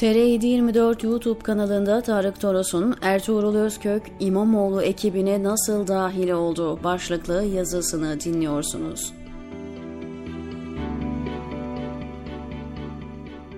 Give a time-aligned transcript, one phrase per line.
[0.00, 9.12] TR724 YouTube kanalında Tarık Toros'un Ertuğrul Özkök İmamoğlu ekibine nasıl dahil oldu başlıklı yazısını dinliyorsunuz.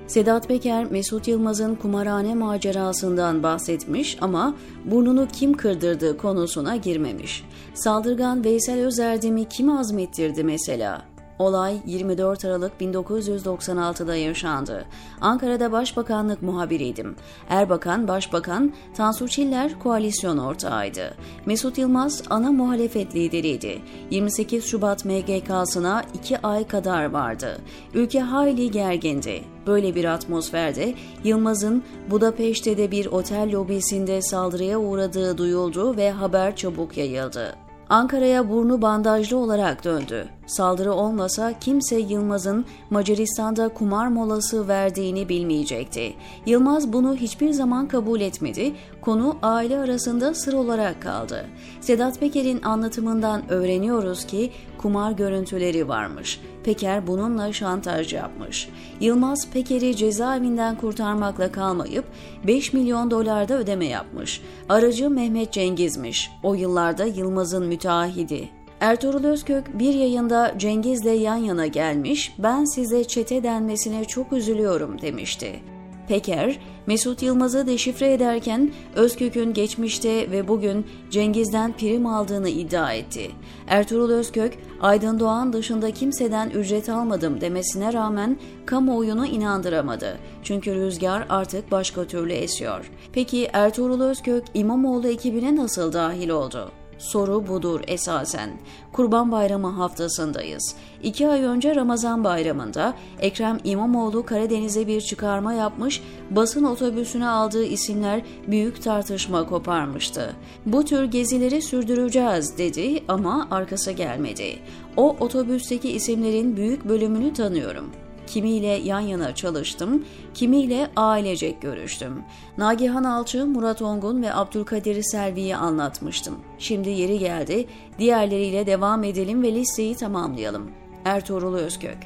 [0.06, 7.44] Sedat Peker, Mesut Yılmaz'ın kumarhane macerasından bahsetmiş ama burnunu kim kırdırdı konusuna girmemiş.
[7.74, 11.11] Saldırgan Veysel Özerdem'i kim azmettirdi mesela?
[11.38, 14.84] Olay 24 Aralık 1996'da yaşandı.
[15.20, 17.16] Ankara'da Başbakanlık muhabiriydim.
[17.48, 21.14] Erbakan Başbakan, Tansu Çiller koalisyon ortağıydı.
[21.46, 23.82] Mesut Yılmaz ana muhalefet lideriydi.
[24.10, 27.58] 28 Şubat MGK'sına 2 ay kadar vardı.
[27.94, 29.42] Ülke hayli gergindi.
[29.66, 30.94] Böyle bir atmosferde
[31.24, 37.56] Yılmaz'ın Budapeşte'de bir otel lobisinde saldırıya uğradığı duyuldu ve haber çabuk yayıldı.
[37.88, 40.28] Ankara'ya burnu bandajlı olarak döndü.
[40.52, 46.14] Saldırı olmasa kimse Yılmaz'ın Macaristan'da kumar molası verdiğini bilmeyecekti.
[46.46, 48.72] Yılmaz bunu hiçbir zaman kabul etmedi.
[49.00, 51.46] Konu aile arasında sır olarak kaldı.
[51.80, 56.40] Sedat Peker'in anlatımından öğreniyoruz ki kumar görüntüleri varmış.
[56.64, 58.68] Peker bununla şantaj yapmış.
[59.00, 62.04] Yılmaz Peker'i cezaevinden kurtarmakla kalmayıp
[62.46, 64.42] 5 milyon dolarda ödeme yapmış.
[64.68, 66.30] Aracı Mehmet Cengiz'miş.
[66.42, 68.61] O yıllarda Yılmaz'ın müteahhidi.
[68.82, 75.60] Ertuğrul Özkök bir yayında Cengiz'le yan yana gelmiş, ben size çete denmesine çok üzülüyorum demişti.
[76.08, 83.30] Peker, Mesut Yılmaz'ı deşifre ederken Özkök'ün geçmişte ve bugün Cengiz'den prim aldığını iddia etti.
[83.66, 90.18] Ertuğrul Özkök, Aydın Doğan dışında kimseden ücret almadım demesine rağmen kamuoyunu inandıramadı.
[90.42, 92.90] Çünkü rüzgar artık başka türlü esiyor.
[93.12, 96.72] Peki Ertuğrul Özkök İmamoğlu ekibine nasıl dahil oldu?
[97.02, 98.50] Soru budur esasen.
[98.92, 100.74] Kurban Bayramı haftasındayız.
[101.02, 108.22] İki ay önce Ramazan Bayramı'nda Ekrem İmamoğlu Karadeniz'e bir çıkarma yapmış, basın otobüsüne aldığı isimler
[108.46, 110.36] büyük tartışma koparmıştı.
[110.66, 114.58] Bu tür gezileri sürdüreceğiz dedi ama arkası gelmedi.
[114.96, 117.90] O otobüsteki isimlerin büyük bölümünü tanıyorum.
[118.26, 122.22] Kimiyle yan yana çalıştım, kimiyle ailecek görüştüm.
[122.58, 126.34] Nagihan Alçı, Murat Ongun ve Abdülkadir Selvi'yi anlatmıştım.
[126.58, 127.66] Şimdi yeri geldi,
[127.98, 130.70] diğerleriyle devam edelim ve listeyi tamamlayalım.
[131.04, 131.98] Ertuğrul Özkök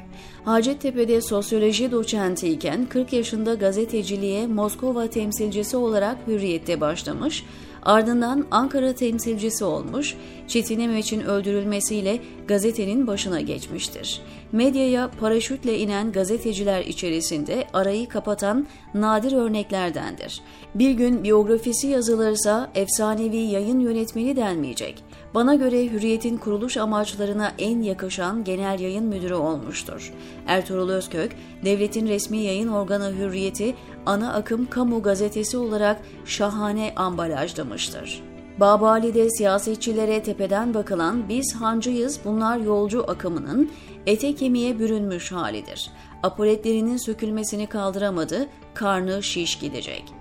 [0.45, 7.43] Hacettepe'de sosyoloji doçentiyken 40 yaşında gazeteciliğe Moskova temsilcisi olarak Hürriyet'te başlamış,
[7.83, 10.15] Ardından Ankara temsilcisi olmuş,
[10.47, 14.21] Çetin Emeç'in öldürülmesiyle gazetenin başına geçmiştir.
[14.51, 20.41] Medyaya paraşütle inen gazeteciler içerisinde arayı kapatan nadir örneklerdendir.
[20.75, 25.03] Bir gün biyografisi yazılırsa efsanevi yayın yönetmeni denmeyecek.
[25.37, 30.13] Bana göre Hürriyet'in kuruluş amaçlarına en yakışan genel yayın müdürü olmuştur.
[30.47, 38.23] Ertuğrul Özkök, devletin resmi yayın organı Hürriyet'i ana akım kamu gazetesi olarak şahane ambalajlamıştır.
[38.59, 43.71] Babali'de siyasetçilere tepeden bakılan biz hancıyız bunlar yolcu akımının
[44.05, 45.91] ete kemiğe bürünmüş halidir.
[46.23, 50.16] Apoletlerinin sökülmesini kaldıramadı, karnı şiş gidecek.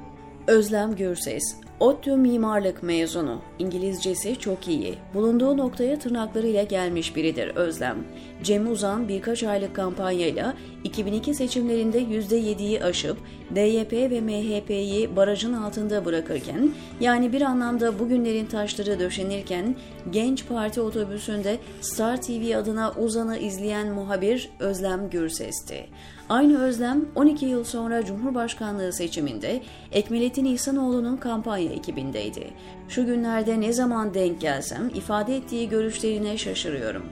[0.46, 3.42] Özlem Gürses ODTÜ mimarlık mezunu.
[3.58, 4.94] İngilizcesi çok iyi.
[5.14, 7.96] Bulunduğu noktaya tırnaklarıyla gelmiş biridir Özlem.
[8.42, 13.16] Cem Uzan birkaç aylık kampanyayla 2002 seçimlerinde %7'yi aşıp
[13.54, 16.70] DYP ve MHP'yi barajın altında bırakırken
[17.00, 19.76] yani bir anlamda bugünlerin taşları döşenirken
[20.10, 25.86] Genç Parti otobüsünde Star TV adına Uzan'ı izleyen muhabir Özlem Gürses'ti.
[26.28, 32.50] Aynı Özlem 12 yıl sonra Cumhurbaşkanlığı seçiminde Ekmelettin İhsanoğlu'nun kampanya ekibindeydi.
[32.88, 37.06] Şu günlerde ne zaman denk gelsem ifade ettiği görüşlerine şaşırıyorum.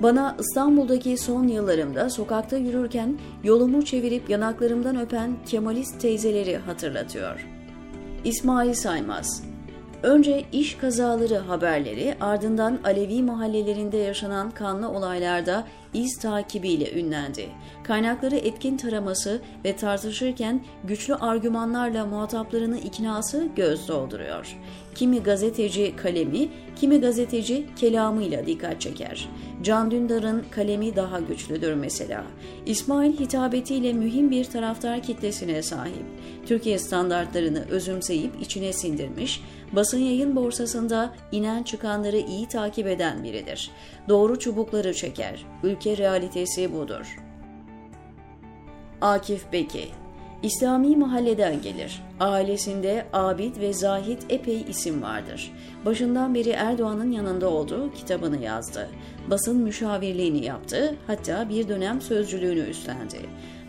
[0.00, 7.46] Bana İstanbul'daki son yıllarımda sokakta yürürken yolumu çevirip yanaklarımdan öpen Kemalist teyzeleri hatırlatıyor.
[8.24, 9.52] İsmail Saymaz
[10.02, 15.64] Önce iş kazaları haberleri ardından Alevi mahallelerinde yaşanan kanlı olaylarda
[15.94, 17.48] iz takibiyle ünlendi.
[17.84, 24.56] Kaynakları etkin taraması ve tartışırken güçlü argümanlarla muhataplarını iknası göz dolduruyor.
[24.94, 29.28] Kimi gazeteci kalemi, kimi gazeteci kelamıyla dikkat çeker.
[29.62, 32.24] Can Dündar'ın kalemi daha güçlüdür mesela.
[32.66, 36.04] İsmail hitabetiyle mühim bir taraftar kitlesine sahip.
[36.46, 43.70] Türkiye standartlarını özümseyip içine sindirmiş, basın yayın borsasında inen çıkanları iyi takip eden biridir.
[44.08, 45.46] Doğru çubukları çeker.
[45.82, 47.16] Ülke realitesi budur.
[49.00, 49.88] Akif Beki
[50.42, 52.02] İslami mahalleden gelir.
[52.20, 55.52] Ailesinde Abid ve Zahid epey isim vardır.
[55.84, 58.88] Başından beri Erdoğan'ın yanında olduğu kitabını yazdı.
[59.30, 63.18] basın müşavirliğini yaptı, hatta bir dönem sözcülüğünü üstlendi.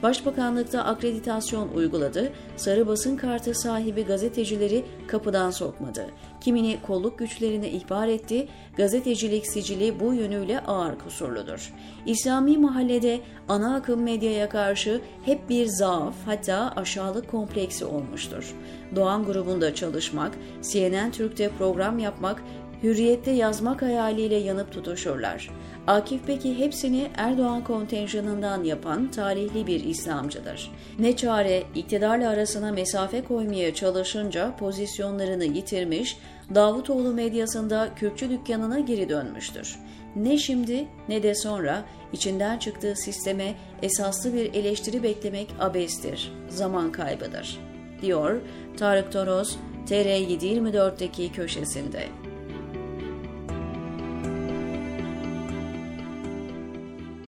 [0.03, 6.05] Başbakanlıkta akreditasyon uyguladı, sarı basın kartı sahibi gazetecileri kapıdan sokmadı.
[6.41, 8.47] Kimini kolluk güçlerine ihbar etti,
[8.77, 11.73] gazetecilik sicili bu yönüyle ağır kusurludur.
[12.05, 18.55] İslami mahallede ana akım medyaya karşı hep bir zaaf hatta aşağılık kompleksi olmuştur.
[18.95, 20.31] Doğan grubunda çalışmak,
[20.71, 22.43] CNN Türk'te program yapmak,
[22.83, 25.49] hürriyette yazmak hayaliyle yanıp tutuşurlar.
[25.87, 30.71] Akif peki hepsini Erdoğan kontenjanından yapan talihli bir İslamcıdır.
[30.99, 36.17] Ne çare iktidarla arasına mesafe koymaya çalışınca pozisyonlarını yitirmiş,
[36.55, 39.79] Davutoğlu medyasında Kürtçü dükkanına geri dönmüştür.
[40.15, 41.83] Ne şimdi ne de sonra
[42.13, 47.59] içinden çıktığı sisteme esaslı bir eleştiri beklemek abestir, zaman kaybıdır,
[48.01, 48.41] diyor
[48.77, 49.55] Tarık Toros
[49.89, 52.22] TR724'deki köşesinde.